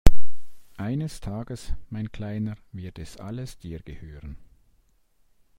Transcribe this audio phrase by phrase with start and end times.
[0.77, 4.35] Eines Tages, mein Kleiner, wird es alles dir gehören!